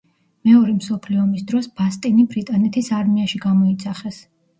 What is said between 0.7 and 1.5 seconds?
მსოფლიო ომის